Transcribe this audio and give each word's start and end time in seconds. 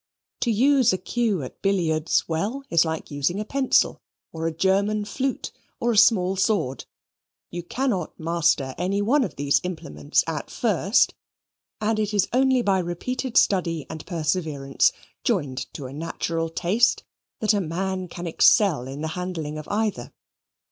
To 0.39 0.49
use 0.49 0.91
a 0.93 0.97
cue 0.97 1.43
at 1.43 1.61
billiards 1.61 2.27
well 2.27 2.63
is 2.71 2.83
like 2.83 3.11
using 3.11 3.39
a 3.39 3.45
pencil, 3.45 4.01
or 4.31 4.47
a 4.47 4.51
German 4.51 5.05
flute, 5.05 5.51
or 5.79 5.91
a 5.91 5.95
small 5.99 6.35
sword 6.35 6.85
you 7.51 7.61
cannot 7.61 8.19
master 8.19 8.73
any 8.79 8.99
one 9.03 9.23
of 9.23 9.35
these 9.35 9.61
implements 9.63 10.23
at 10.25 10.49
first, 10.49 11.13
and 11.79 11.99
it 11.99 12.15
is 12.15 12.27
only 12.33 12.63
by 12.63 12.79
repeated 12.79 13.37
study 13.37 13.85
and 13.91 14.03
perseverance, 14.07 14.91
joined 15.23 15.71
to 15.73 15.85
a 15.85 15.93
natural 15.93 16.49
taste, 16.49 17.03
that 17.39 17.53
a 17.53 17.61
man 17.61 18.07
can 18.07 18.25
excel 18.25 18.87
in 18.87 19.01
the 19.01 19.09
handling 19.09 19.59
of 19.59 19.67
either. 19.67 20.11